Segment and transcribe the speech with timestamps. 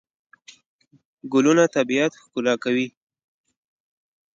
[1.31, 2.87] ګلونه طبیعت ښکلا کوي.